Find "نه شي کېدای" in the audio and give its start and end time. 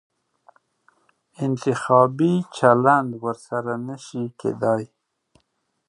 3.87-4.83